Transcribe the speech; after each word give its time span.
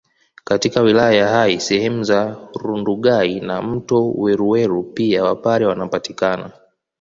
Katika 0.43 0.81
wilaya 0.81 1.17
ya 1.17 1.27
Hai 1.27 1.59
sehemu 1.59 2.03
za 2.03 2.47
Rundugai 2.55 3.39
na 3.39 3.61
mto 3.61 4.11
Weruweru 4.11 4.83
pia 4.83 5.23
wapare 5.23 5.65
wanapatikana 5.65 6.51